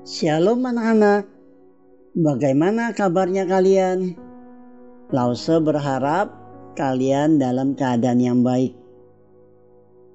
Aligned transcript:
Shalom 0.00 0.64
anak-anak, 0.64 1.28
bagaimana 2.16 2.96
kabarnya 2.96 3.44
kalian? 3.44 4.16
Lause 5.12 5.60
berharap 5.60 6.32
kalian 6.72 7.36
dalam 7.36 7.76
keadaan 7.76 8.16
yang 8.16 8.40
baik. 8.40 8.72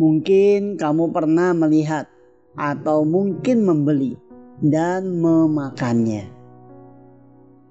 Mungkin 0.00 0.80
kamu 0.80 1.12
pernah 1.12 1.52
melihat 1.52 2.08
atau 2.56 3.04
mungkin 3.04 3.62
membeli 3.68 4.16
dan 4.64 5.20
memakannya. 5.20 6.28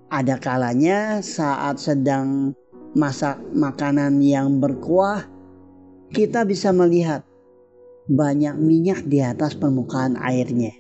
Ada 0.10 0.42
kalanya 0.42 1.22
saat 1.22 1.78
sedang 1.78 2.58
masak 2.98 3.38
makanan 3.54 4.22
yang 4.26 4.58
berkuah, 4.58 5.26
kita 6.10 6.42
bisa 6.46 6.74
melihat 6.74 7.22
banyak 8.10 8.58
minyak 8.58 9.06
di 9.06 9.22
atas 9.22 9.54
permukaan 9.54 10.18
airnya. 10.18 10.74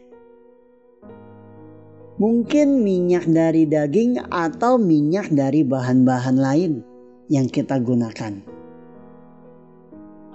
Mungkin 2.19 2.83
minyak 2.83 3.31
dari 3.31 3.63
daging 3.63 4.27
atau 4.27 4.75
minyak 4.75 5.31
dari 5.31 5.63
bahan-bahan 5.63 6.35
lain 6.35 6.83
yang 7.31 7.47
kita 7.47 7.79
gunakan. 7.79 8.43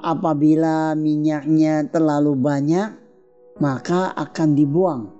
Apabila 0.01 0.97
minyaknya 0.97 1.85
terlalu 1.93 2.41
banyak, 2.41 2.89
maka 3.61 4.17
akan 4.17 4.57
dibuang. 4.57 5.13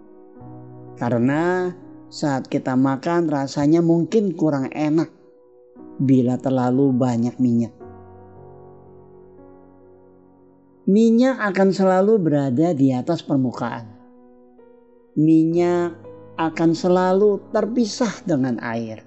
Karena 0.97 1.69
saat 2.09 2.49
kita 2.49 2.81
makan 2.81 3.29
rasanya 3.29 3.85
mungkin 3.85 4.33
kurang 4.33 4.73
enak 4.73 5.13
bila 6.01 6.41
terlalu 6.41 6.97
banyak 6.97 7.37
minyak. 7.45 7.77
Minyak 10.89 11.41
akan 11.41 11.69
selalu 11.73 12.21
berada 12.21 12.73
di 12.73 12.93
atas 12.93 13.25
permukaan. 13.25 13.89
Minyak 15.17 16.04
akan 16.37 16.71
selalu 16.75 17.43
terpisah 17.55 18.13
dengan 18.27 18.59
air. 18.63 19.03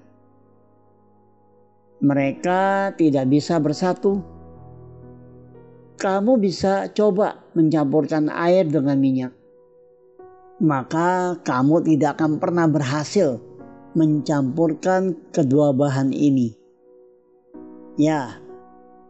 Mereka 1.97 2.93
tidak 2.95 3.25
bisa 3.27 3.57
bersatu 3.57 4.37
kamu 5.97 6.37
bisa 6.37 6.93
coba 6.93 7.41
mencampurkan 7.57 8.29
air 8.29 8.69
dengan 8.69 9.01
minyak. 9.01 9.33
Maka 10.61 11.41
kamu 11.41 11.81
tidak 11.89 12.21
akan 12.21 12.37
pernah 12.37 12.69
berhasil 12.69 13.41
mencampurkan 13.97 15.17
kedua 15.33 15.73
bahan 15.73 16.13
ini. 16.13 16.53
Ya, 17.97 18.37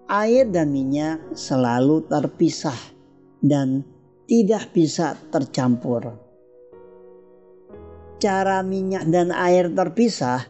air 0.07 0.47
dan 0.47 0.71
minyak 0.71 1.19
selalu 1.35 2.07
terpisah 2.07 2.79
dan 3.43 3.83
tidak 4.31 4.71
bisa 4.71 5.19
tercampur. 5.27 6.26
Cara 8.17 8.65
minyak 8.65 9.05
dan 9.13 9.29
air 9.29 9.69
terpisah 9.69 10.49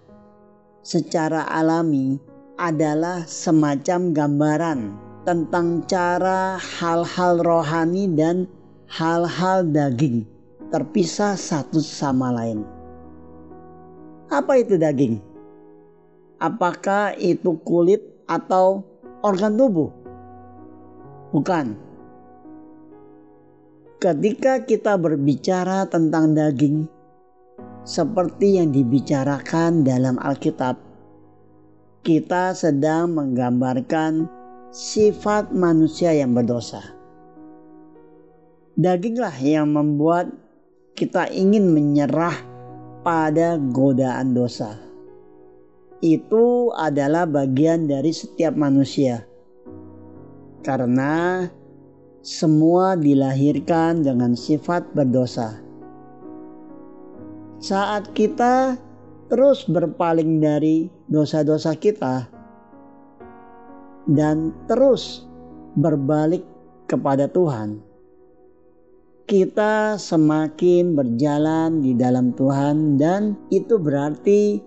secara 0.88 1.44
alami 1.52 2.16
adalah 2.56 3.28
semacam 3.28 4.16
gambaran 4.16 4.80
tentang 5.28 5.84
cara 5.84 6.55
hal-hal 6.55 7.44
rohani 7.44 8.08
dan 8.16 8.48
hal-hal 8.88 9.67
daging 9.67 10.23
terpisah 10.72 11.36
satu 11.36 11.83
sama 11.83 12.32
lain. 12.32 12.64
Apa 14.32 14.64
itu 14.64 14.80
daging? 14.80 15.20
Apakah 16.39 17.20
itu 17.20 17.60
kulit 17.67 17.99
atau 18.32 18.80
organ 19.20 19.60
tubuh? 19.60 19.92
Bukan. 21.36 21.76
Ketika 23.99 24.64
kita 24.64 24.95
berbicara 24.95 25.84
tentang 25.92 26.32
daging, 26.32 26.88
seperti 27.87 28.59
yang 28.59 28.75
dibicarakan 28.75 29.87
dalam 29.87 30.20
Alkitab, 30.20 30.75
kita 32.03 32.52
sedang 32.52 33.15
menggambarkan 33.15 34.27
sifat 34.75 35.55
manusia 35.55 36.11
yang 36.11 36.36
berdosa. 36.36 36.83
Daginglah 38.75 39.33
yang 39.39 39.71
membuat 39.71 40.27
kita 40.99 41.31
ingin 41.31 41.71
menyerah 41.71 42.36
pada 43.08 43.55
godaan 43.55 44.36
dosa. 44.36 44.75
Itu 46.04 46.75
adalah 46.75 47.23
bagian 47.23 47.87
dari 47.87 48.11
setiap 48.11 48.54
manusia. 48.54 49.23
Karena 50.61 51.48
semua 52.19 52.99
dilahirkan 52.99 54.04
dengan 54.04 54.36
sifat 54.36 54.92
berdosa. 54.92 55.67
Saat 57.58 58.14
kita 58.14 58.78
terus 59.34 59.66
berpaling 59.66 60.38
dari 60.38 60.94
dosa-dosa 61.10 61.73
kita, 61.73 62.30
dan 64.06 64.54
terus 64.70 65.26
berbalik 65.73 66.46
kepada 66.86 67.26
Tuhan, 67.26 67.82
kita 69.26 69.98
semakin 69.98 70.94
berjalan 70.94 71.82
di 71.82 71.98
dalam 71.98 72.30
Tuhan, 72.38 73.02
dan 73.02 73.34
itu 73.50 73.82
berarti 73.82 74.62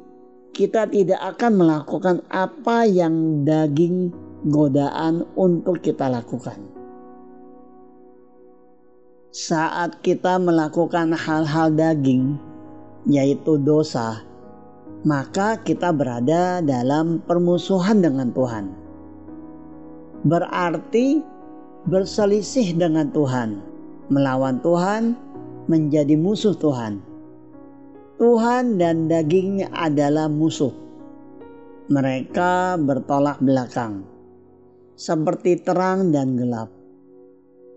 kita 0.50 0.90
tidak 0.90 1.38
akan 1.38 1.52
melakukan 1.62 2.16
apa 2.26 2.90
yang 2.90 3.46
daging 3.46 4.10
godaan 4.50 5.22
untuk 5.38 5.78
kita 5.78 6.10
lakukan. 6.10 6.58
Saat 9.30 10.02
kita 10.02 10.42
melakukan 10.42 11.14
hal-hal 11.14 11.70
daging, 11.70 12.49
yaitu 13.08 13.56
dosa, 13.60 14.20
maka 15.06 15.56
kita 15.60 15.92
berada 15.92 16.60
dalam 16.60 17.22
permusuhan 17.24 18.04
dengan 18.04 18.32
Tuhan 18.32 18.80
berarti 20.24 21.24
berselisih 21.88 22.76
dengan 22.76 23.08
Tuhan, 23.08 23.60
melawan 24.12 24.60
Tuhan, 24.60 25.16
menjadi 25.70 26.16
musuh 26.16 26.52
Tuhan. 26.56 27.00
Tuhan 28.20 28.76
dan 28.76 29.08
dagingnya 29.08 29.72
adalah 29.72 30.28
musuh. 30.28 30.72
Mereka 31.88 32.76
bertolak 32.84 33.40
belakang, 33.40 34.04
seperti 34.94 35.64
terang 35.64 36.12
dan 36.12 36.36
gelap. 36.36 36.68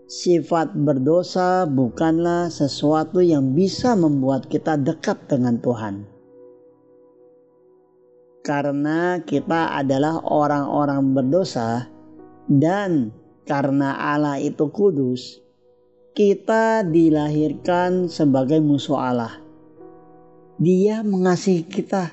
Sifat 0.06 0.76
berdosa 0.76 1.64
bukanlah 1.66 2.52
sesuatu 2.52 3.24
yang 3.24 3.56
bisa 3.56 3.96
membuat 3.96 4.52
kita 4.52 4.76
dekat 4.76 5.32
dengan 5.32 5.58
Tuhan 5.64 6.14
karena 8.44 9.24
kita 9.24 9.72
adalah 9.80 10.20
orang-orang 10.20 11.16
berdosa, 11.16 11.88
dan 12.52 13.16
karena 13.48 13.96
Allah 13.96 14.38
itu 14.38 14.68
kudus, 14.68 15.40
kita 16.12 16.84
dilahirkan 16.84 18.12
sebagai 18.12 18.60
musuh 18.60 19.00
Allah. 19.00 19.40
Dia 20.60 21.02
mengasihi 21.02 21.64
kita, 21.64 22.12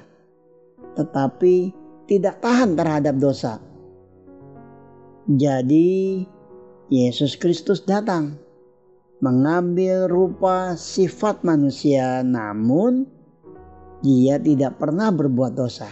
tetapi 0.95 1.75
tidak 2.07 2.39
tahan 2.39 2.79
terhadap 2.79 3.19
dosa. 3.19 3.59
Jadi, 5.27 6.25
Yesus 6.91 7.39
Kristus 7.39 7.87
datang 7.87 8.35
mengambil 9.23 10.11
rupa 10.11 10.75
sifat 10.75 11.47
manusia, 11.47 12.27
namun 12.27 13.07
dia 14.03 14.43
tidak 14.43 14.83
pernah 14.83 15.15
berbuat 15.15 15.55
dosa. 15.55 15.87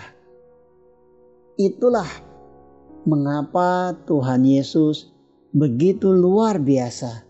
Itulah 1.54 2.10
mengapa 3.06 3.94
Tuhan 4.10 4.42
Yesus 4.42 5.14
begitu 5.54 6.10
luar 6.10 6.58
biasa. 6.58 7.22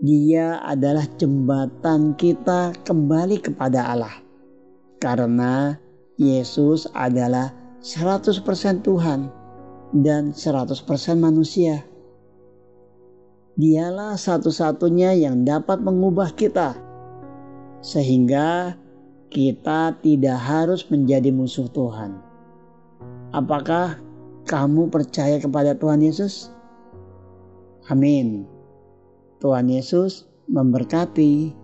Dia 0.00 0.64
adalah 0.64 1.04
jembatan 1.20 2.16
kita 2.16 2.72
kembali 2.88 3.36
kepada 3.52 3.84
Allah. 3.84 4.16
Karena 4.96 5.76
Yesus 6.16 6.88
adalah 6.96 7.52
100% 7.84 8.80
Tuhan 8.80 9.28
dan 9.92 10.32
100% 10.32 10.88
manusia. 11.20 11.89
Dialah 13.60 14.16
satu-satunya 14.16 15.20
yang 15.20 15.44
dapat 15.44 15.84
mengubah 15.84 16.32
kita 16.32 16.72
sehingga 17.84 18.72
kita 19.28 20.00
tidak 20.00 20.40
harus 20.40 20.88
menjadi 20.88 21.28
musuh 21.28 21.68
Tuhan. 21.68 22.16
Apakah 23.36 24.00
kamu 24.48 24.88
percaya 24.88 25.36
kepada 25.36 25.76
Tuhan 25.76 26.00
Yesus? 26.00 26.48
Amin. 27.92 28.48
Tuhan 29.44 29.68
Yesus 29.68 30.24
memberkati. 30.48 31.59